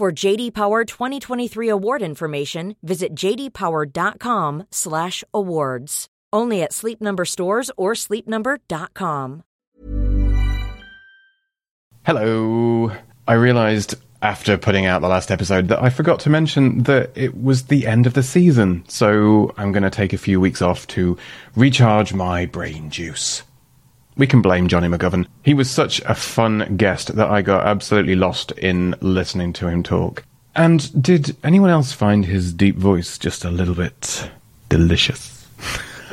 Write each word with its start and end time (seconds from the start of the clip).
For 0.00 0.08
JD 0.10 0.54
Power 0.54 0.86
2023 0.86 1.68
award 1.68 2.00
information, 2.00 2.74
visit 2.82 3.14
jdpower.com/awards. 3.14 6.06
Only 6.32 6.62
at 6.62 6.72
Sleep 6.72 7.02
Number 7.02 7.26
stores 7.26 7.70
or 7.76 7.92
sleepnumber.com. 7.92 9.42
Hello. 12.06 12.92
I 13.28 13.34
realized 13.34 13.96
after 14.22 14.56
putting 14.56 14.86
out 14.86 15.02
the 15.02 15.08
last 15.08 15.30
episode 15.30 15.68
that 15.68 15.82
I 15.82 15.90
forgot 15.90 16.20
to 16.20 16.30
mention 16.30 16.84
that 16.84 17.10
it 17.14 17.36
was 17.36 17.64
the 17.64 17.86
end 17.86 18.06
of 18.06 18.14
the 18.14 18.22
season, 18.22 18.84
so 18.88 19.52
I'm 19.58 19.70
going 19.70 19.82
to 19.82 19.90
take 19.90 20.14
a 20.14 20.18
few 20.18 20.40
weeks 20.40 20.62
off 20.62 20.86
to 20.96 21.18
recharge 21.54 22.14
my 22.14 22.46
brain 22.46 22.88
juice. 22.88 23.42
We 24.16 24.26
can 24.26 24.42
blame 24.42 24.68
Johnny 24.68 24.88
McGovern. 24.88 25.26
He 25.42 25.54
was 25.54 25.70
such 25.70 26.00
a 26.00 26.14
fun 26.14 26.76
guest 26.76 27.14
that 27.16 27.30
I 27.30 27.42
got 27.42 27.66
absolutely 27.66 28.16
lost 28.16 28.52
in 28.52 28.94
listening 29.00 29.52
to 29.54 29.68
him 29.68 29.82
talk. 29.82 30.24
And 30.54 31.02
did 31.02 31.36
anyone 31.44 31.70
else 31.70 31.92
find 31.92 32.24
his 32.24 32.52
deep 32.52 32.76
voice 32.76 33.18
just 33.18 33.44
a 33.44 33.50
little 33.50 33.74
bit 33.74 34.30
delicious? 34.68 35.46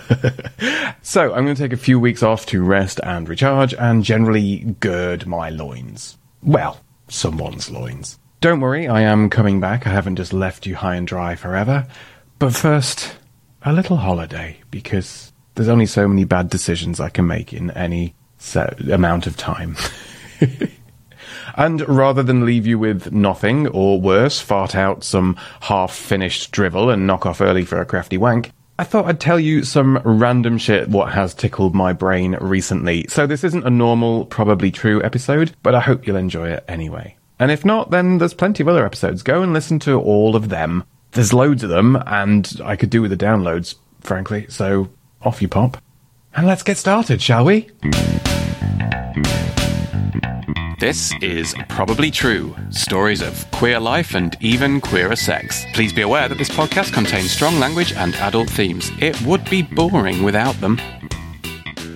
so 1.02 1.34
I'm 1.34 1.44
going 1.44 1.56
to 1.56 1.62
take 1.62 1.74
a 1.74 1.78
few 1.78 2.00
weeks 2.00 2.24
off 2.24 2.46
to 2.48 2.64
rest 2.64 3.00
and 3.04 3.28
recharge 3.28 3.74
and 3.74 4.04
generally 4.04 4.76
gird 4.80 5.26
my 5.26 5.50
loins. 5.50 6.18
Well, 6.44 6.80
someone's 7.08 7.70
loins. 7.70 8.20
Don't 8.40 8.60
worry, 8.60 8.88
I 8.88 9.02
am 9.02 9.30
coming 9.30 9.60
back. 9.60 9.88
I 9.88 9.90
haven't 9.90 10.18
just 10.18 10.32
left 10.32 10.66
you 10.66 10.76
high 10.76 10.96
and 10.96 11.08
dry 11.08 11.36
forever. 11.36 11.88
But 12.38 12.54
first, 12.54 13.16
a 13.64 13.74
little 13.74 13.98
holiday 13.98 14.60
because 14.70 15.34
there's 15.58 15.70
only 15.70 15.88
so 15.88 16.08
many 16.08 16.24
bad 16.24 16.50
decisions 16.50 17.00
I 17.00 17.10
can 17.10 17.28
make 17.28 17.52
in 17.52 17.72
any 17.72 18.16
set 18.38 18.80
amount 18.90 19.28
of 19.28 19.36
time. 19.36 19.76
and 21.56 21.88
rather 21.90 22.24
than 22.24 22.46
leave 22.46 22.68
you 22.68 22.80
with 22.80 23.12
nothing, 23.12 23.68
or 23.68 24.00
worse, 24.00 24.40
fart 24.40 24.76
out 24.76 25.04
some 25.04 25.36
half 25.62 25.94
finished 25.94 26.52
drivel 26.52 26.90
and 26.90 27.08
knock 27.08 27.26
off 27.26 27.42
early 27.42 27.66
for 27.66 27.82
a 27.82 27.86
crafty 27.86 28.18
wank, 28.18 28.52
I 28.80 28.84
thought 28.84 29.06
I'd 29.06 29.20
tell 29.20 29.40
you 29.40 29.64
some 29.64 30.00
random 30.06 30.60
shit 30.60 30.90
what 30.90 31.12
has 31.12 31.34
tickled 31.34 31.74
my 31.74 31.94
brain 31.94 32.38
recently. 32.40 33.08
So 33.08 33.26
this 33.26 33.44
isn't 33.44 33.66
a 33.66 33.72
normal, 33.72 34.26
probably 34.26 34.70
true 34.70 35.04
episode, 35.04 35.56
but 35.64 35.74
I 35.74 35.80
hope 35.80 36.06
you'll 36.06 36.16
enjoy 36.16 36.50
it 36.50 36.64
anyway. 36.68 37.18
And 37.40 37.50
if 37.50 37.66
not, 37.66 37.90
then 37.90 38.20
there's 38.20 38.36
plenty 38.36 38.62
of 38.62 38.70
other 38.70 38.86
episodes. 38.86 39.24
Go 39.24 39.42
and 39.42 39.54
listen 39.54 39.80
to 39.80 40.00
all 40.00 40.36
of 40.36 40.50
them. 40.50 40.84
There's 41.14 41.34
loads 41.34 41.64
of 41.64 41.72
them, 41.72 41.96
and 42.06 42.62
I 42.64 42.76
could 42.76 42.92
do 42.92 43.02
with 43.02 43.10
the 43.10 43.18
downloads, 43.18 43.76
frankly, 44.02 44.46
so 44.50 44.90
off 45.28 45.42
you 45.42 45.48
pop. 45.48 45.78
And 46.34 46.48
let's 46.48 46.64
get 46.64 46.78
started, 46.78 47.22
shall 47.22 47.46
we? 47.46 47.70
This 50.80 51.12
is 51.22 51.56
Probably 51.70 52.12
True 52.12 52.56
stories 52.70 53.22
of 53.22 53.50
queer 53.52 53.80
life 53.80 54.16
and 54.16 54.38
even 54.42 54.80
queerer 54.80 55.16
sex. 55.16 55.66
Please 55.74 55.92
be 55.92 56.04
aware 56.04 56.30
that 56.30 56.38
this 56.38 56.50
podcast 56.50 56.94
contains 56.94 57.32
strong 57.32 57.60
language 57.60 57.94
and 57.94 58.16
adult 58.16 58.50
themes. 58.50 58.92
It 59.00 59.20
would 59.24 59.48
be 59.50 59.64
boring 59.64 60.24
without 60.24 60.56
them. 60.62 60.80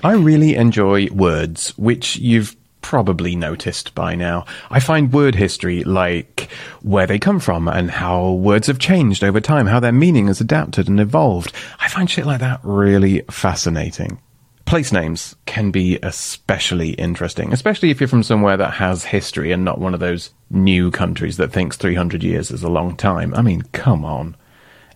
I 0.04 0.14
really 0.14 0.56
enjoy 0.56 1.08
words, 1.12 1.78
which 1.78 2.18
you've 2.18 2.56
probably 2.92 3.38
noticed 3.38 3.96
by 3.96 4.16
now. 4.16 4.44
I 4.70 4.82
find 4.82 5.14
word 5.14 5.34
history 5.34 5.82
like 5.86 6.50
where 6.82 7.08
they 7.08 7.20
come 7.20 7.40
from 7.40 7.70
and 7.70 7.90
how 7.90 8.32
words 8.34 8.68
have 8.68 8.80
changed 8.80 9.24
over 9.24 9.40
time, 9.40 9.66
how 9.66 9.80
their 9.80 9.94
meaning 9.94 10.28
has 10.28 10.42
adapted 10.42 10.90
and 10.90 11.00
evolved. 11.00 11.54
I 11.80 11.88
find 11.88 12.10
shit 12.10 12.26
like 12.26 12.42
that 12.42 12.60
really 12.64 13.22
fascinating. 13.32 14.20
Place 14.66 14.92
names 14.92 15.38
can 15.46 15.72
be 15.72 16.00
especially 16.04 16.90
interesting, 16.90 17.54
especially 17.54 17.92
if 17.92 18.02
you're 18.02 18.10
from 18.10 18.24
somewhere 18.24 18.58
that 18.58 18.74
has 18.74 19.06
history 19.06 19.54
and 19.54 19.64
not 19.64 19.80
one 19.80 19.94
of 19.94 20.02
those 20.02 20.32
new 20.50 20.92
countries 20.92 21.38
that 21.38 21.54
thinks 21.54 21.78
300 21.78 22.22
years 22.24 22.52
is 22.52 22.62
a 22.62 22.70
long 22.70 22.98
time. 22.98 23.34
I 23.36 23.42
mean, 23.42 23.62
come 23.72 24.04
on. 24.04 24.36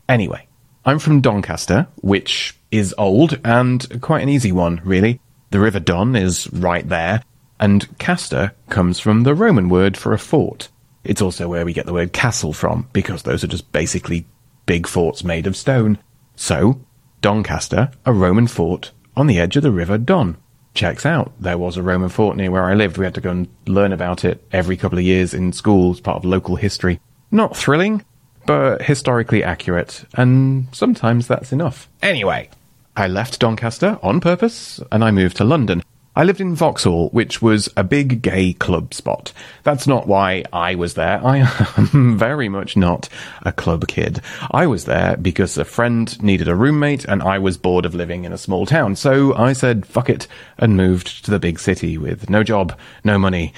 Anyway, 0.10 0.50
I'm 0.84 1.00
from 1.00 1.22
Doncaster, 1.22 1.88
which 2.02 2.58
is 2.72 2.94
old 2.98 3.40
and 3.46 4.02
quite 4.02 4.22
an 4.22 4.28
easy 4.28 4.52
one, 4.52 4.82
really. 4.84 5.22
The 5.52 5.62
River 5.62 5.80
Don 5.80 6.18
is 6.18 6.52
right 6.52 6.86
there, 6.90 7.22
and 7.60 7.98
Castor 7.98 8.54
comes 8.70 9.00
from 9.00 9.24
the 9.24 9.36
Roman 9.36 9.70
word 9.70 9.98
for 9.98 10.14
a 10.14 10.20
fort. 10.20 10.70
It's 11.04 11.22
also 11.22 11.48
where 11.48 11.66
we 11.66 11.74
get 11.74 11.86
the 11.86 11.94
word 11.94 12.14
castle 12.14 12.54
from, 12.54 12.90
because 12.92 13.24
those 13.24 13.44
are 13.44 13.48
just 13.48 13.72
basically 13.72 14.26
big 14.66 14.88
forts 14.88 15.24
made 15.24 15.48
of 15.48 15.56
stone. 15.56 16.00
So, 16.36 16.82
Doncaster, 17.22 17.92
a 18.06 18.14
Roman 18.14 18.48
fort 18.48 18.92
on 19.16 19.28
the 19.28 19.40
edge 19.40 19.56
of 19.56 19.64
the 19.64 19.72
River 19.72 19.98
Don. 19.98 20.38
Checks 20.74 21.06
out. 21.06 21.32
There 21.40 21.58
was 21.58 21.78
a 21.78 21.84
Roman 21.84 22.10
fort 22.10 22.36
near 22.36 22.52
where 22.52 22.66
I 22.66 22.74
lived. 22.74 22.98
We 22.98 23.06
had 23.06 23.16
to 23.16 23.22
go 23.22 23.32
and 23.32 23.48
learn 23.66 23.94
about 23.94 24.26
it 24.26 24.46
every 24.52 24.76
couple 24.76 24.98
of 24.98 25.06
years 25.06 25.34
in 25.34 25.54
school 25.54 25.92
as 25.92 26.02
part 26.02 26.18
of 26.18 26.26
local 26.26 26.58
history. 26.58 27.00
Not 27.32 27.56
thrilling, 27.56 28.04
but 28.46 28.82
historically 28.82 29.44
accurate, 29.44 30.06
and 30.16 30.68
sometimes 30.74 31.28
that's 31.28 31.54
enough. 31.54 31.90
Anyway, 32.02 32.50
I 32.96 33.08
left 33.08 33.40
Doncaster 33.40 33.98
on 34.04 34.20
purpose, 34.20 34.82
and 34.92 35.04
I 35.04 35.12
moved 35.12 35.38
to 35.38 35.44
London. 35.46 35.82
I 36.18 36.24
lived 36.24 36.40
in 36.40 36.56
Vauxhall, 36.56 37.10
which 37.10 37.42
was 37.42 37.68
a 37.76 37.84
big 37.84 38.22
gay 38.22 38.54
club 38.54 38.94
spot. 38.94 39.34
That's 39.64 39.86
not 39.86 40.08
why 40.08 40.46
I 40.54 40.76
was 40.76 40.94
there. 40.94 41.20
I 41.26 41.40
am 41.76 42.18
very 42.18 42.48
much 42.48 42.78
not 42.78 43.10
a 43.42 43.52
club 43.52 43.88
kid. 43.90 44.22
I 44.50 44.66
was 44.66 44.86
there 44.86 45.18
because 45.18 45.58
a 45.58 45.66
friend 45.66 46.22
needed 46.24 46.48
a 46.48 46.56
roommate 46.56 47.04
and 47.04 47.22
I 47.22 47.40
was 47.40 47.58
bored 47.58 47.86
of 47.86 47.94
living 47.94 48.24
in 48.24 48.32
a 48.32 48.38
small 48.38 48.66
town. 48.66 48.96
So 48.96 49.36
I 49.36 49.52
said, 49.52 49.86
fuck 49.86 50.10
it, 50.10 50.26
and 50.58 50.78
moved 50.78 51.26
to 51.26 51.32
the 51.32 51.40
big 51.40 51.60
city 51.60 51.98
with 51.98 52.30
no 52.30 52.44
job, 52.44 52.78
no 53.04 53.20
money, 53.20 53.54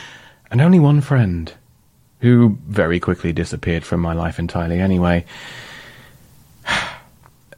and 0.49 0.59
only 0.59 0.79
one 0.79 1.01
friend, 1.01 1.53
who 2.21 2.57
very 2.65 2.99
quickly 2.99 3.31
disappeared 3.31 3.85
from 3.85 3.99
my 3.99 4.13
life 4.13 4.39
entirely 4.39 4.79
anyway. 4.79 5.25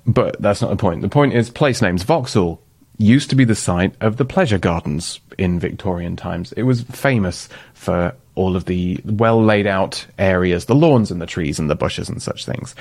But 0.05 0.41
that's 0.41 0.61
not 0.61 0.71
the 0.71 0.75
point. 0.75 1.03
The 1.03 1.09
point 1.09 1.33
is 1.33 1.51
place 1.51 1.83
names. 1.83 2.01
Vauxhall 2.01 2.59
used 2.99 3.29
to 3.29 3.35
be 3.35 3.45
the 3.45 3.55
site 3.55 3.95
of 4.01 4.17
the 4.17 4.25
pleasure 4.25 4.59
gardens 4.59 5.21
in 5.37 5.57
Victorian 5.57 6.15
times. 6.15 6.51
It 6.51 6.63
was 6.63 6.83
famous 6.83 7.49
for 7.73 8.13
all 8.35 8.55
of 8.55 8.65
the 8.65 8.99
well 9.05 9.43
laid 9.43 9.65
out 9.65 10.05
areas, 10.19 10.65
the 10.65 10.75
lawns 10.75 11.09
and 11.09 11.21
the 11.21 11.25
trees 11.25 11.57
and 11.57 11.69
the 11.69 11.75
bushes 11.75 12.09
and 12.09 12.21
such 12.21 12.45
things. 12.45 12.75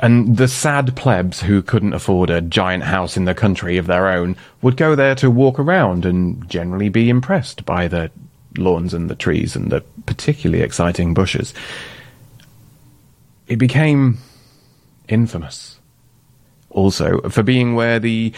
And 0.00 0.36
the 0.36 0.48
sad 0.48 0.94
plebs 0.94 1.40
who 1.40 1.62
couldn't 1.62 1.94
afford 1.94 2.28
a 2.28 2.42
giant 2.42 2.82
house 2.82 3.16
in 3.16 3.24
the 3.24 3.34
country 3.34 3.78
of 3.78 3.86
their 3.86 4.08
own 4.08 4.36
would 4.60 4.76
go 4.76 4.94
there 4.94 5.14
to 5.14 5.30
walk 5.30 5.58
around 5.58 6.04
and 6.04 6.46
generally 6.50 6.90
be 6.90 7.08
impressed 7.08 7.64
by 7.64 7.88
the 7.88 8.10
lawns 8.58 8.92
and 8.92 9.08
the 9.08 9.14
trees 9.14 9.56
and 9.56 9.70
the 9.70 9.82
particularly 10.04 10.62
exciting 10.62 11.14
bushes. 11.14 11.54
It 13.46 13.56
became 13.56 14.18
infamous 15.08 15.78
also 16.70 17.20
for 17.30 17.42
being 17.42 17.74
where 17.74 17.98
the 17.98 18.32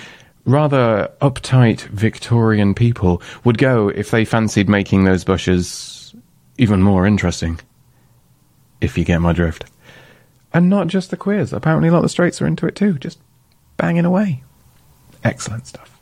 rather 0.49 1.13
uptight 1.21 1.83
Victorian 1.89 2.75
people 2.75 3.23
would 3.45 3.59
go 3.59 3.89
if 3.89 4.11
they 4.11 4.25
fancied 4.25 4.69
making 4.69 5.05
those 5.05 5.23
bushes 5.23 6.15
even 6.57 6.83
more 6.83 7.07
interesting. 7.07 7.61
If 8.81 8.97
you 8.97 9.05
get 9.05 9.21
my 9.21 9.33
drift. 9.33 9.65
And 10.53 10.71
not 10.71 10.87
just 10.87 11.11
the 11.11 11.17
queers. 11.17 11.53
Apparently 11.53 11.89
a 11.89 11.93
lot 11.93 11.99
of 11.99 12.05
the 12.05 12.09
straights 12.09 12.41
are 12.41 12.47
into 12.47 12.67
it 12.67 12.75
too, 12.75 12.95
just 12.99 13.19
banging 13.77 14.07
away. 14.07 14.43
Excellent 15.23 15.67
stuff. 15.67 15.98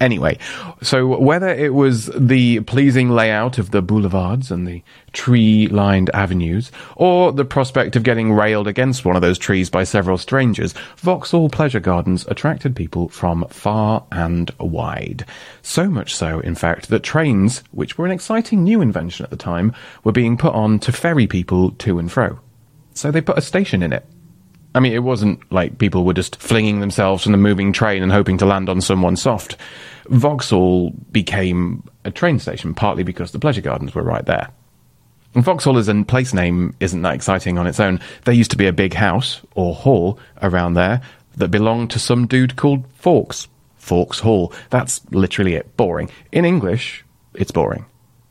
Anyway, 0.00 0.38
so 0.80 1.06
whether 1.18 1.48
it 1.48 1.74
was 1.74 2.06
the 2.16 2.60
pleasing 2.60 3.10
layout 3.10 3.58
of 3.58 3.70
the 3.70 3.82
boulevards 3.82 4.50
and 4.50 4.66
the 4.66 4.82
tree 5.12 5.66
lined 5.68 6.08
avenues, 6.14 6.72
or 6.96 7.32
the 7.32 7.44
prospect 7.44 7.96
of 7.96 8.02
getting 8.02 8.32
railed 8.32 8.66
against 8.66 9.04
one 9.04 9.14
of 9.14 9.20
those 9.20 9.38
trees 9.38 9.68
by 9.68 9.84
several 9.84 10.16
strangers, 10.16 10.72
Vauxhall 10.96 11.50
Pleasure 11.50 11.80
Gardens 11.80 12.26
attracted 12.28 12.74
people 12.74 13.10
from 13.10 13.44
far 13.50 14.02
and 14.10 14.50
wide. 14.58 15.26
So 15.60 15.90
much 15.90 16.14
so, 16.14 16.40
in 16.40 16.54
fact, 16.54 16.88
that 16.88 17.02
trains, 17.02 17.62
which 17.70 17.98
were 17.98 18.06
an 18.06 18.12
exciting 18.12 18.64
new 18.64 18.80
invention 18.80 19.24
at 19.24 19.30
the 19.30 19.36
time, 19.36 19.74
were 20.02 20.12
being 20.12 20.38
put 20.38 20.54
on 20.54 20.78
to 20.78 20.92
ferry 20.92 21.26
people 21.26 21.72
to 21.72 21.98
and 21.98 22.10
fro. 22.10 22.40
So 22.94 23.10
they 23.10 23.20
put 23.20 23.36
a 23.36 23.42
station 23.42 23.82
in 23.82 23.92
it. 23.92 24.06
I 24.74 24.80
mean, 24.80 24.92
it 24.92 25.02
wasn't 25.02 25.40
like 25.52 25.78
people 25.78 26.04
were 26.04 26.14
just 26.14 26.36
flinging 26.36 26.80
themselves 26.80 27.22
from 27.22 27.32
the 27.32 27.38
moving 27.38 27.72
train 27.72 28.02
and 28.02 28.12
hoping 28.12 28.38
to 28.38 28.46
land 28.46 28.68
on 28.68 28.80
someone 28.80 29.16
soft. 29.16 29.56
Vauxhall 30.08 30.90
became 31.10 31.82
a 32.04 32.10
train 32.10 32.38
station 32.38 32.74
partly 32.74 33.02
because 33.02 33.32
the 33.32 33.38
pleasure 33.38 33.60
gardens 33.60 33.94
were 33.94 34.02
right 34.02 34.24
there. 34.26 34.48
And 35.34 35.44
Vauxhall 35.44 35.78
as 35.78 35.88
a 35.88 36.04
place 36.04 36.34
name 36.34 36.74
isn't 36.80 37.02
that 37.02 37.14
exciting 37.14 37.58
on 37.58 37.66
its 37.66 37.78
own. 37.78 38.00
There 38.24 38.34
used 38.34 38.50
to 38.50 38.56
be 38.56 38.66
a 38.66 38.72
big 38.72 38.94
house, 38.94 39.40
or 39.54 39.74
hall, 39.74 40.18
around 40.42 40.74
there 40.74 41.00
that 41.36 41.48
belonged 41.48 41.90
to 41.92 41.98
some 41.98 42.26
dude 42.26 42.56
called 42.56 42.84
Fawkes. 42.94 43.46
Fawkes 43.76 44.18
Hall. 44.20 44.52
That's 44.70 45.00
literally 45.12 45.54
it. 45.54 45.76
Boring. 45.76 46.10
In 46.32 46.44
English, 46.44 47.04
it's 47.34 47.52
boring. 47.52 47.86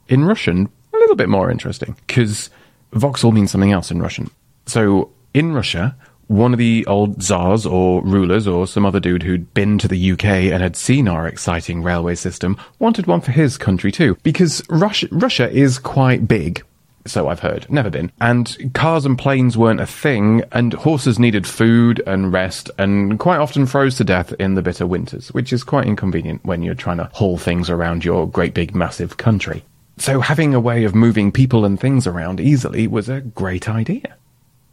In 0.09 0.25
Russian, 0.25 0.69
a 0.94 0.97
little 0.97 1.15
bit 1.15 1.30
more 1.30 1.50
interesting, 1.50 1.95
because 2.07 2.50
Vauxhall 2.91 3.31
means 3.31 3.51
something 3.51 3.71
else 3.71 3.91
in 3.91 4.01
Russian. 4.01 4.30
So, 4.65 5.09
in 5.33 5.53
Russia, 5.53 5.95
one 6.29 6.53
of 6.53 6.59
the 6.59 6.85
old 6.85 7.23
czars 7.23 7.65
or 7.65 8.03
rulers 8.03 8.47
or 8.47 8.67
some 8.67 8.85
other 8.85 8.99
dude 8.99 9.23
who'd 9.23 9.51
been 9.55 9.79
to 9.79 9.87
the 9.87 10.11
UK 10.11 10.25
and 10.25 10.61
had 10.61 10.75
seen 10.75 11.07
our 11.07 11.27
exciting 11.27 11.81
railway 11.81 12.13
system 12.13 12.55
wanted 12.77 13.07
one 13.07 13.19
for 13.19 13.31
his 13.31 13.57
country 13.57 13.91
too. 13.91 14.15
Because 14.21 14.61
Russia, 14.69 15.07
Russia 15.11 15.49
is 15.49 15.79
quite 15.79 16.27
big. 16.27 16.63
So 17.07 17.29
I've 17.29 17.39
heard. 17.39 17.65
Never 17.71 17.89
been. 17.89 18.11
And 18.21 18.71
cars 18.75 19.05
and 19.07 19.17
planes 19.17 19.57
weren't 19.57 19.79
a 19.79 19.87
thing, 19.87 20.43
and 20.51 20.73
horses 20.73 21.17
needed 21.17 21.47
food 21.47 22.03
and 22.05 22.31
rest, 22.31 22.69
and 22.77 23.17
quite 23.17 23.39
often 23.39 23.65
froze 23.65 23.95
to 23.97 24.03
death 24.03 24.31
in 24.33 24.53
the 24.53 24.61
bitter 24.61 24.85
winters, 24.85 25.29
which 25.29 25.51
is 25.51 25.63
quite 25.63 25.87
inconvenient 25.87 26.45
when 26.45 26.61
you're 26.61 26.75
trying 26.75 26.97
to 26.97 27.09
haul 27.13 27.37
things 27.37 27.69
around 27.71 28.05
your 28.05 28.29
great 28.29 28.53
big 28.53 28.75
massive 28.75 29.17
country. 29.17 29.63
So 29.97 30.19
having 30.19 30.53
a 30.53 30.59
way 30.59 30.83
of 30.83 30.93
moving 30.93 31.31
people 31.31 31.65
and 31.65 31.79
things 31.79 32.05
around 32.05 32.39
easily 32.39 32.85
was 32.85 33.09
a 33.09 33.21
great 33.21 33.67
idea. 33.67 34.15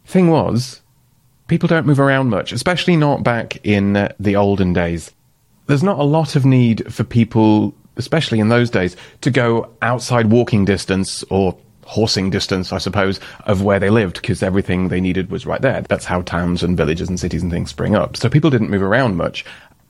Thing 0.05 0.29
was, 0.29 0.81
people 1.47 1.67
don't 1.67 1.85
move 1.85 1.99
around 1.99 2.29
much, 2.29 2.51
especially 2.51 2.95
not 2.95 3.23
back 3.23 3.65
in 3.65 3.95
uh, 3.95 4.13
the 4.19 4.35
olden 4.35 4.73
days. 4.73 5.11
There's 5.67 5.83
not 5.83 5.99
a 5.99 6.03
lot 6.03 6.35
of 6.35 6.45
need 6.45 6.93
for 6.93 7.03
people, 7.03 7.73
especially 7.97 8.39
in 8.39 8.49
those 8.49 8.69
days, 8.69 8.95
to 9.21 9.31
go 9.31 9.69
outside 9.81 10.27
walking 10.27 10.65
distance 10.65 11.23
or 11.29 11.57
horsing 11.85 12.29
distance, 12.29 12.73
I 12.73 12.77
suppose, 12.77 13.19
of 13.45 13.61
where 13.61 13.79
they 13.79 13.89
lived 13.89 14.21
because 14.21 14.43
everything 14.43 14.89
they 14.89 15.01
needed 15.01 15.31
was 15.31 15.45
right 15.45 15.61
there. 15.61 15.81
That's 15.81 16.05
how 16.05 16.21
towns 16.21 16.61
and 16.61 16.77
villages 16.77 17.09
and 17.09 17.19
cities 17.19 17.41
and 17.41 17.51
things 17.51 17.69
spring 17.69 17.95
up. 17.95 18.17
So 18.17 18.29
people 18.29 18.49
didn't 18.49 18.69
move 18.69 18.83
around 18.83 19.15
much. 19.15 19.45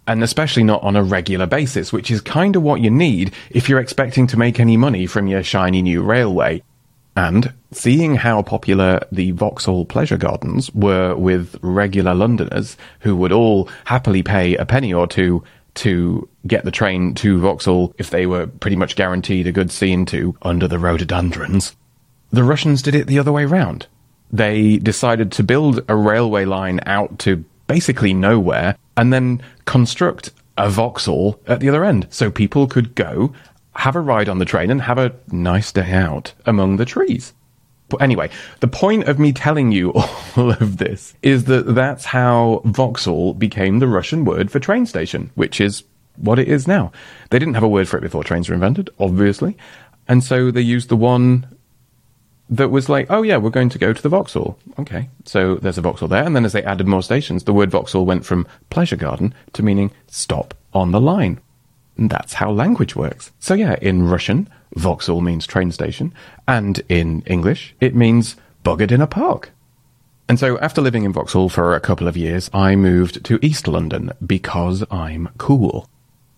And 0.05 0.23
especially 0.23 0.63
not 0.63 0.83
on 0.83 0.95
a 0.95 1.03
regular 1.03 1.47
basis, 1.47 1.91
which 1.91 2.09
is 2.09 2.21
kind 2.21 2.55
of 2.55 2.63
what 2.63 2.79
you 2.79 2.89
need 2.89 3.33
if 3.49 3.67
you're 3.67 3.81
expecting 3.81 4.25
to 4.27 4.37
make 4.37 4.57
any 4.57 4.77
money 4.77 5.05
from 5.05 5.27
your 5.27 5.43
shiny 5.43 5.81
new 5.81 6.01
railway. 6.01 6.63
And 7.17 7.51
seeing 7.71 8.13
how 8.13 8.43
popular 8.43 8.99
the 9.11 9.31
Vauxhall 9.31 9.85
Pleasure 9.85 10.17
Gardens 10.17 10.71
were 10.75 11.15
with 11.15 11.57
regular 11.63 12.13
Londoners 12.13 12.77
who 12.99 13.15
would 13.15 13.31
all 13.31 13.67
happily 13.85 14.21
pay 14.21 14.55
a 14.55 14.67
penny 14.67 14.93
or 14.93 15.07
two 15.07 15.43
to 15.73 16.29
get 16.45 16.63
the 16.63 16.69
train 16.69 17.15
to 17.15 17.39
Vauxhall 17.39 17.95
if 17.97 18.11
they 18.11 18.27
were 18.27 18.45
pretty 18.45 18.75
much 18.75 18.95
guaranteed 18.95 19.47
a 19.47 19.51
good 19.51 19.71
scene 19.71 20.05
to 20.05 20.35
under 20.43 20.67
the 20.67 20.77
rhododendrons, 20.77 21.75
the 22.29 22.43
Russians 22.43 22.83
did 22.83 22.93
it 22.93 23.07
the 23.07 23.17
other 23.17 23.31
way 23.31 23.45
round. 23.45 23.87
They 24.31 24.77
decided 24.77 25.31
to 25.33 25.43
build 25.43 25.83
a 25.89 25.95
railway 25.95 26.45
line 26.45 26.81
out 26.85 27.17
to 27.19 27.43
basically 27.65 28.13
nowhere 28.13 28.77
and 28.95 29.11
then 29.11 29.41
construct 29.65 30.29
a 30.55 30.69
Vauxhall 30.69 31.39
at 31.47 31.61
the 31.61 31.69
other 31.69 31.83
end 31.83 32.05
so 32.11 32.29
people 32.29 32.67
could 32.67 32.93
go 32.93 33.33
have 33.77 33.95
a 33.95 34.01
ride 34.01 34.27
on 34.27 34.39
the 34.39 34.45
train 34.45 34.71
and 34.71 34.81
have 34.81 34.97
a 34.97 35.13
nice 35.31 35.71
day 35.71 35.91
out 35.93 36.33
among 36.45 36.77
the 36.77 36.85
trees. 36.85 37.33
But 37.89 38.01
anyway, 38.01 38.29
the 38.59 38.67
point 38.67 39.07
of 39.07 39.19
me 39.19 39.31
telling 39.31 39.71
you 39.71 39.91
all 40.35 40.51
of 40.51 40.77
this 40.77 41.13
is 41.21 41.45
that 41.45 41.73
that's 41.73 42.05
how 42.05 42.61
Vauxhall 42.65 43.33
became 43.35 43.79
the 43.79 43.87
Russian 43.87 44.25
word 44.25 44.51
for 44.51 44.59
train 44.59 44.85
station, 44.85 45.29
which 45.35 45.61
is 45.61 45.83
what 46.17 46.39
it 46.39 46.47
is 46.47 46.67
now. 46.67 46.91
They 47.29 47.39
didn't 47.39 47.53
have 47.53 47.63
a 47.63 47.67
word 47.67 47.87
for 47.87 47.97
it 47.97 48.01
before 48.01 48.23
trains 48.23 48.49
were 48.49 48.55
invented, 48.55 48.89
obviously. 48.99 49.55
And 50.07 50.23
so 50.23 50.49
they 50.49 50.61
used 50.61 50.89
the 50.89 50.97
one 50.97 51.47
that 52.49 52.69
was 52.69 52.89
like, 52.89 53.07
oh 53.11 53.21
yeah, 53.21 53.37
we're 53.37 53.49
going 53.51 53.69
to 53.69 53.77
go 53.77 53.93
to 53.93 54.01
the 54.01 54.09
Vauxhall. 54.09 54.57
Okay. 54.79 55.09
So 55.25 55.55
there's 55.55 55.77
a 55.77 55.81
Vauxhall 55.81 56.07
there. 56.07 56.23
And 56.23 56.35
then 56.35 56.45
as 56.45 56.53
they 56.53 56.63
added 56.63 56.87
more 56.87 57.03
stations, 57.03 57.43
the 57.43 57.53
word 57.53 57.69
Vauxhall 57.69 58.05
went 58.05 58.25
from 58.25 58.47
pleasure 58.69 58.95
garden 58.95 59.35
to 59.53 59.61
meaning 59.61 59.91
stop 60.07 60.55
on 60.73 60.91
the 60.91 61.01
line. 61.01 61.39
That's 61.97 62.33
how 62.33 62.51
language 62.51 62.95
works. 62.95 63.31
So 63.39 63.53
yeah, 63.53 63.75
in 63.81 64.07
Russian, 64.07 64.49
Vauxhall 64.75 65.21
means 65.21 65.47
train 65.47 65.71
station, 65.71 66.13
and 66.47 66.81
in 66.89 67.21
English, 67.25 67.75
it 67.81 67.95
means 67.95 68.35
buggered 68.63 68.91
in 68.91 69.01
a 69.01 69.07
park. 69.07 69.51
And 70.29 70.37
so 70.37 70.59
after 70.59 70.81
living 70.81 71.03
in 71.03 71.13
Vauxhall 71.13 71.49
for 71.49 71.73
a 71.73 71.79
couple 71.79 72.07
of 72.07 72.17
years, 72.17 72.49
I 72.53 72.75
moved 72.75 73.23
to 73.25 73.39
East 73.41 73.67
London 73.67 74.11
because 74.25 74.83
I'm 74.91 75.29
cool. 75.37 75.89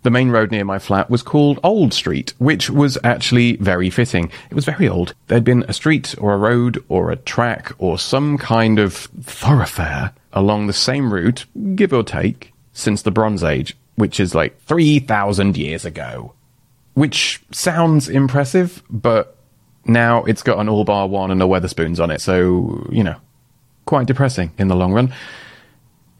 The 0.03 0.11
main 0.11 0.29
road 0.29 0.51
near 0.51 0.63
my 0.63 0.79
flat 0.79 1.09
was 1.09 1.23
called 1.23 1.59
Old 1.61 1.93
Street, 1.93 2.33
which 2.37 2.69
was 2.69 2.97
actually 3.03 3.57
very 3.57 3.89
fitting. 3.89 4.31
It 4.49 4.53
was 4.53 4.63
very 4.63 4.87
old. 4.87 5.13
There'd 5.27 5.43
been 5.43 5.65
a 5.67 5.73
street 5.73 6.15
or 6.19 6.33
a 6.33 6.37
road 6.37 6.81
or 6.87 7.11
a 7.11 7.17
track 7.17 7.73
or 7.79 7.99
some 7.99 8.37
kind 8.37 8.79
of 8.79 8.93
thoroughfare 9.21 10.13
along 10.31 10.67
the 10.67 10.73
same 10.73 11.11
route, 11.11 11.45
give 11.75 11.91
or 11.91 12.03
take, 12.03 12.53
since 12.71 13.01
the 13.01 13.11
Bronze 13.11 13.43
Age, 13.43 13.75
which 13.99 14.19
is 14.19 14.33
like 14.33 14.59
3,000 14.63 15.57
years 15.57 15.85
ago. 15.85 16.33
Which 16.93 17.41
sounds 17.51 18.09
impressive, 18.09 18.81
but 18.89 19.37
now 19.85 20.23
it's 20.23 20.41
got 20.41 20.59
an 20.59 20.69
all 20.69 20.85
bar 20.85 21.07
one 21.07 21.31
and 21.31 21.41
a 21.41 21.45
Wetherspoons 21.45 22.01
on 22.01 22.11
it, 22.11 22.21
so, 22.21 22.87
you 22.91 23.03
know, 23.03 23.17
quite 23.85 24.07
depressing 24.07 24.51
in 24.57 24.67
the 24.67 24.75
long 24.75 24.93
run. 24.93 25.13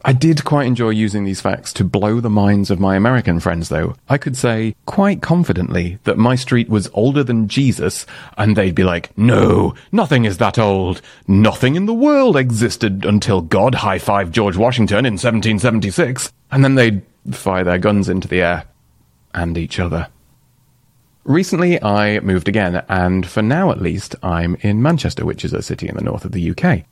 I 0.02 0.14
did 0.14 0.44
quite 0.44 0.66
enjoy 0.66 0.90
using 0.90 1.24
these 1.24 1.42
facts 1.42 1.74
to 1.74 1.84
blow 1.84 2.20
the 2.20 2.30
minds 2.30 2.70
of 2.70 2.80
my 2.80 2.96
American 2.96 3.38
friends, 3.38 3.68
though. 3.68 3.96
I 4.08 4.16
could 4.16 4.34
say 4.34 4.74
quite 4.86 5.20
confidently 5.20 5.98
that 6.04 6.16
my 6.16 6.36
street 6.36 6.70
was 6.70 6.88
older 6.94 7.22
than 7.22 7.48
Jesus, 7.48 8.06
and 8.38 8.56
they'd 8.56 8.74
be 8.74 8.84
like, 8.84 9.16
no, 9.18 9.74
nothing 9.92 10.24
is 10.24 10.38
that 10.38 10.58
old. 10.58 11.02
Nothing 11.28 11.76
in 11.76 11.84
the 11.84 11.92
world 11.92 12.36
existed 12.36 13.04
until 13.04 13.42
God 13.42 13.74
high 13.74 13.98
fived 13.98 14.30
George 14.30 14.56
Washington 14.56 15.04
in 15.04 15.14
1776. 15.14 16.32
And 16.50 16.64
then 16.64 16.76
they'd 16.76 17.02
fire 17.36 17.64
their 17.64 17.78
guns 17.78 18.08
into 18.08 18.28
the 18.28 18.42
air 18.42 18.64
and 19.34 19.56
each 19.56 19.78
other. 19.78 20.08
Recently, 21.24 21.82
I 21.82 22.20
moved 22.20 22.48
again, 22.48 22.82
and 22.88 23.26
for 23.26 23.42
now 23.42 23.70
at 23.70 23.80
least, 23.80 24.16
I'm 24.22 24.56
in 24.60 24.82
Manchester, 24.82 25.24
which 25.24 25.44
is 25.44 25.52
a 25.52 25.62
city 25.62 25.88
in 25.88 25.94
the 25.94 26.02
north 26.02 26.24
of 26.24 26.32
the 26.32 26.50
UK. 26.50 26.84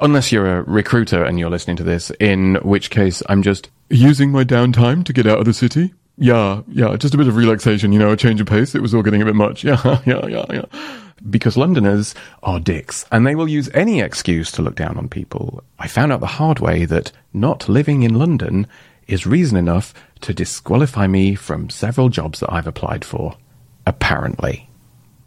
Unless 0.00 0.32
you're 0.32 0.58
a 0.58 0.62
recruiter 0.64 1.24
and 1.24 1.38
you're 1.38 1.50
listening 1.50 1.76
to 1.76 1.84
this, 1.84 2.10
in 2.18 2.56
which 2.56 2.90
case 2.90 3.22
I'm 3.28 3.42
just 3.42 3.70
using 3.88 4.32
my 4.32 4.42
downtime 4.42 5.04
to 5.04 5.12
get 5.12 5.28
out 5.28 5.38
of 5.38 5.44
the 5.44 5.54
city. 5.54 5.94
Yeah, 6.18 6.62
yeah, 6.68 6.96
just 6.96 7.14
a 7.14 7.16
bit 7.16 7.28
of 7.28 7.36
relaxation, 7.36 7.92
you 7.92 8.00
know, 8.00 8.10
a 8.10 8.16
change 8.16 8.40
of 8.40 8.48
pace. 8.48 8.74
It 8.74 8.82
was 8.82 8.94
all 8.94 9.02
getting 9.02 9.22
a 9.22 9.26
bit 9.26 9.36
much. 9.36 9.64
Yeah, 9.64 10.00
yeah, 10.04 10.26
yeah, 10.26 10.44
yeah. 10.50 10.64
Because 11.30 11.56
Londoners 11.56 12.16
are 12.42 12.58
dicks, 12.58 13.06
and 13.12 13.24
they 13.24 13.36
will 13.36 13.48
use 13.48 13.70
any 13.74 14.00
excuse 14.00 14.50
to 14.52 14.62
look 14.62 14.74
down 14.74 14.98
on 14.98 15.08
people. 15.08 15.62
I 15.78 15.86
found 15.86 16.10
out 16.10 16.18
the 16.18 16.26
hard 16.26 16.58
way 16.58 16.84
that 16.84 17.12
not 17.32 17.68
living 17.68 18.02
in 18.02 18.18
London 18.18 18.66
is 19.12 19.26
reason 19.26 19.56
enough 19.56 19.92
to 20.22 20.32
disqualify 20.32 21.06
me 21.06 21.34
from 21.34 21.68
several 21.70 22.08
jobs 22.08 22.40
that 22.40 22.52
I've 22.52 22.66
applied 22.66 23.04
for. 23.04 23.36
Apparently. 23.86 24.68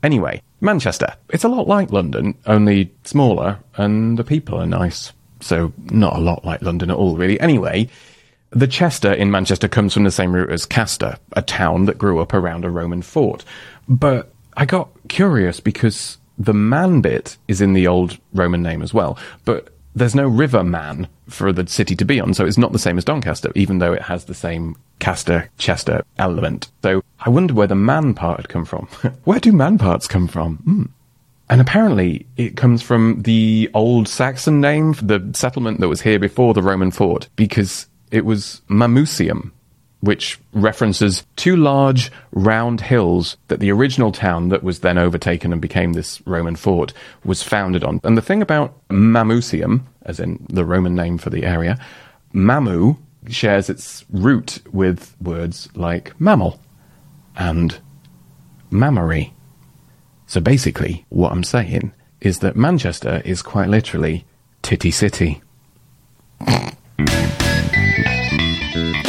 Anyway, 0.02 0.42
Manchester. 0.62 1.16
It's 1.30 1.44
a 1.44 1.50
lot 1.50 1.68
like 1.68 1.92
London, 1.92 2.36
only 2.46 2.94
smaller, 3.04 3.60
and 3.76 4.18
the 4.18 4.24
people 4.24 4.60
are 4.60 4.66
nice. 4.66 5.12
So, 5.42 5.74
not 5.92 6.16
a 6.16 6.20
lot 6.20 6.46
like 6.46 6.62
London 6.62 6.90
at 6.90 6.96
all, 6.96 7.18
really. 7.18 7.40
Anyway, 7.40 7.90
the 8.52 8.68
Chester 8.68 9.12
in 9.12 9.32
Manchester 9.32 9.68
comes 9.68 9.94
from 9.94 10.04
the 10.04 10.12
same 10.12 10.34
root 10.34 10.50
as 10.50 10.66
Castor, 10.66 11.18
a 11.34 11.42
town 11.42 11.86
that 11.86 11.98
grew 11.98 12.20
up 12.20 12.34
around 12.34 12.66
a 12.66 12.70
Roman 12.70 13.02
fort. 13.02 13.44
But 13.88 14.34
I 14.56 14.66
got 14.66 14.90
curious 15.10 15.60
because 15.60 16.18
the 16.38 16.54
man 16.54 17.02
bit 17.02 17.38
is 17.48 17.62
in 17.62 17.74
the 17.74 17.88
old 17.88 18.18
Roman 18.34 18.64
name 18.64 18.82
as 18.82 18.94
well. 18.94 19.18
But 19.44 19.75
there's 19.96 20.16
no 20.16 20.28
river 20.28 20.64
man 20.64 21.08
for 21.28 21.52
the 21.52 21.66
city 21.68 21.96
to 21.96 22.06
be 22.06 22.20
on, 22.20 22.34
so 22.34 22.46
it's 22.46 22.58
not 22.58 22.74
the 22.74 22.80
same 22.80 22.98
as 22.98 23.06
Doncaster, 23.06 23.52
even 23.56 23.80
though 23.80 23.94
it 23.94 24.04
has 24.04 24.26
the 24.26 24.34
same 24.34 24.76
Castor 25.00 25.50
Chester 25.58 26.04
element. 26.18 26.70
So 26.84 27.04
I 27.20 27.30
wonder 27.30 27.54
where 27.54 27.68
the 27.68 27.76
man 27.76 28.14
part 28.14 28.38
had 28.38 28.50
come 28.50 28.66
from. 28.66 28.88
where 29.24 29.40
do 29.40 29.52
man 29.52 29.78
parts 29.78 30.08
come 30.08 30.28
from? 30.28 30.58
Mm. 30.68 30.90
And 31.50 31.62
apparently 31.62 32.26
it 32.38 32.58
comes 32.58 32.82
from 32.82 33.22
the 33.22 33.70
old 33.74 34.08
Saxon 34.08 34.60
name 34.62 34.94
for 34.94 35.06
the 35.06 35.32
settlement 35.34 35.80
that 35.80 35.90
was 35.90 36.02
here 36.02 36.20
before 36.20 36.54
the 36.54 36.64
Roman 36.64 36.92
fort, 36.92 37.30
because 37.36 37.88
it 38.12 38.26
was 38.26 38.62
Mamucium, 38.70 39.52
which 40.06 40.40
references 40.54 41.26
two 41.36 41.56
large 41.56 42.12
round 42.32 42.80
hills 42.80 43.38
that 43.48 43.60
the 43.60 43.72
original 43.72 44.12
town 44.12 44.50
that 44.50 44.64
was 44.64 44.80
then 44.80 44.98
overtaken 44.98 45.52
and 45.52 45.62
became 45.62 45.94
this 45.94 46.26
Roman 46.28 46.56
fort 46.56 46.94
was 47.24 47.42
founded 47.44 47.84
on. 47.84 48.00
And 48.04 48.18
the 48.18 48.22
thing 48.22 48.42
about 48.42 48.76
Mamucium, 48.90 49.82
as 50.04 50.20
in 50.20 50.46
the 50.50 50.64
Roman 50.64 50.96
name 50.96 51.18
for 51.18 51.30
the 51.30 51.44
area, 51.44 51.80
Mamu 52.34 52.98
shares 53.28 53.70
its 53.70 54.06
root 54.12 54.60
with 54.72 55.16
words 55.20 55.70
like 55.76 56.20
mammal 56.20 56.60
and 57.36 57.80
mammary. 58.70 59.34
So 60.28 60.40
basically, 60.40 61.06
what 61.10 61.32
I'm 61.32 61.44
saying 61.44 61.94
is 62.22 62.40
that 62.40 62.56
Manchester 62.56 63.22
is 63.26 63.42
quite 63.42 63.70
literally 63.70 64.26
Titty 64.62 64.92
City. 64.92 65.42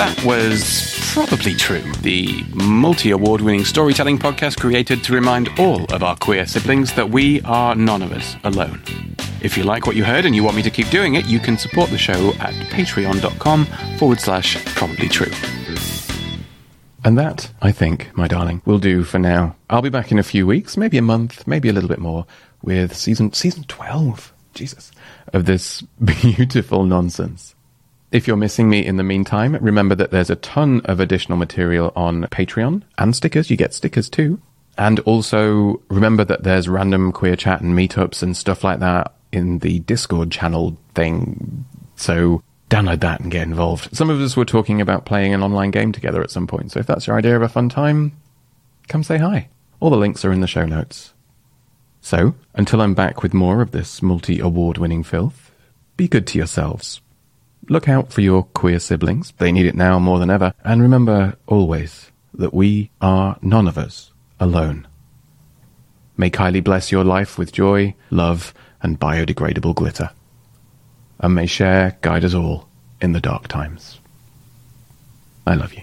That 0.06 0.24
was 0.24 0.96
Probably 1.12 1.52
True, 1.54 1.82
the 2.02 2.44
multi 2.54 3.10
award 3.10 3.40
winning 3.40 3.64
storytelling 3.64 4.18
podcast 4.18 4.56
created 4.56 5.02
to 5.02 5.12
remind 5.12 5.48
all 5.58 5.82
of 5.92 6.04
our 6.04 6.14
queer 6.16 6.46
siblings 6.46 6.92
that 6.92 7.10
we 7.10 7.40
are 7.42 7.74
none 7.74 8.02
of 8.02 8.12
us 8.12 8.36
alone. 8.44 8.80
If 9.42 9.56
you 9.56 9.64
like 9.64 9.84
what 9.84 9.96
you 9.96 10.04
heard 10.04 10.24
and 10.24 10.32
you 10.32 10.44
want 10.44 10.54
me 10.54 10.62
to 10.62 10.70
keep 10.70 10.90
doing 10.90 11.16
it, 11.16 11.26
you 11.26 11.40
can 11.40 11.58
support 11.58 11.90
the 11.90 11.98
show 11.98 12.28
at 12.34 12.54
patreon.com 12.70 13.66
forward 13.98 14.20
slash 14.20 14.64
probably 14.76 15.08
true. 15.08 15.32
And 17.04 17.18
that, 17.18 17.50
I 17.60 17.72
think, 17.72 18.16
my 18.16 18.28
darling, 18.28 18.62
will 18.64 18.78
do 18.78 19.02
for 19.02 19.18
now. 19.18 19.56
I'll 19.68 19.82
be 19.82 19.88
back 19.88 20.12
in 20.12 20.20
a 20.20 20.22
few 20.22 20.46
weeks, 20.46 20.76
maybe 20.76 20.98
a 20.98 21.02
month, 21.02 21.48
maybe 21.48 21.68
a 21.68 21.72
little 21.72 21.88
bit 21.88 21.98
more, 21.98 22.26
with 22.62 22.94
season 22.94 23.32
season 23.32 23.64
twelve. 23.64 24.32
Jesus, 24.54 24.92
of 25.32 25.46
this 25.46 25.82
beautiful 26.04 26.84
nonsense. 26.84 27.55
If 28.16 28.26
you're 28.26 28.38
missing 28.38 28.70
me 28.70 28.82
in 28.82 28.96
the 28.96 29.02
meantime, 29.02 29.56
remember 29.56 29.94
that 29.94 30.10
there's 30.10 30.30
a 30.30 30.36
ton 30.36 30.80
of 30.86 31.00
additional 31.00 31.36
material 31.36 31.92
on 31.94 32.22
Patreon 32.28 32.80
and 32.96 33.14
stickers. 33.14 33.50
You 33.50 33.58
get 33.58 33.74
stickers 33.74 34.08
too. 34.08 34.40
And 34.78 35.00
also 35.00 35.82
remember 35.90 36.24
that 36.24 36.42
there's 36.42 36.66
random 36.66 37.12
queer 37.12 37.36
chat 37.36 37.60
and 37.60 37.76
meetups 37.76 38.22
and 38.22 38.34
stuff 38.34 38.64
like 38.64 38.78
that 38.78 39.12
in 39.32 39.58
the 39.58 39.80
Discord 39.80 40.30
channel 40.30 40.78
thing. 40.94 41.66
So 41.96 42.42
download 42.70 43.00
that 43.00 43.20
and 43.20 43.30
get 43.30 43.42
involved. 43.42 43.94
Some 43.94 44.08
of 44.08 44.18
us 44.18 44.34
were 44.34 44.46
talking 44.46 44.80
about 44.80 45.04
playing 45.04 45.34
an 45.34 45.42
online 45.42 45.70
game 45.70 45.92
together 45.92 46.22
at 46.22 46.30
some 46.30 46.46
point. 46.46 46.72
So 46.72 46.80
if 46.80 46.86
that's 46.86 47.06
your 47.06 47.18
idea 47.18 47.36
of 47.36 47.42
a 47.42 47.50
fun 47.50 47.68
time, 47.68 48.12
come 48.88 49.02
say 49.02 49.18
hi. 49.18 49.50
All 49.78 49.90
the 49.90 49.98
links 49.98 50.24
are 50.24 50.32
in 50.32 50.40
the 50.40 50.46
show 50.46 50.64
notes. 50.64 51.12
So, 52.00 52.34
until 52.54 52.80
I'm 52.80 52.94
back 52.94 53.22
with 53.22 53.34
more 53.34 53.60
of 53.60 53.72
this 53.72 54.00
multi 54.00 54.38
award 54.38 54.78
winning 54.78 55.02
filth, 55.02 55.50
be 55.98 56.08
good 56.08 56.26
to 56.28 56.38
yourselves. 56.38 57.02
Look 57.68 57.88
out 57.88 58.12
for 58.12 58.20
your 58.20 58.44
queer 58.44 58.78
siblings. 58.78 59.32
They 59.38 59.50
need 59.50 59.66
it 59.66 59.74
now 59.74 59.98
more 59.98 60.18
than 60.18 60.30
ever. 60.30 60.54
And 60.64 60.80
remember 60.80 61.36
always 61.46 62.12
that 62.34 62.54
we 62.54 62.90
are 63.00 63.38
none 63.42 63.66
of 63.66 63.76
us 63.76 64.12
alone. 64.38 64.86
May 66.16 66.30
Kylie 66.30 66.62
bless 66.62 66.92
your 66.92 67.04
life 67.04 67.38
with 67.38 67.52
joy, 67.52 67.94
love, 68.10 68.54
and 68.82 69.00
biodegradable 69.00 69.74
glitter. 69.74 70.10
And 71.18 71.34
may 71.34 71.46
Cher 71.46 71.98
guide 72.02 72.24
us 72.24 72.34
all 72.34 72.68
in 73.00 73.12
the 73.12 73.20
dark 73.20 73.48
times. 73.48 74.00
I 75.46 75.54
love 75.54 75.74
you. 75.74 75.82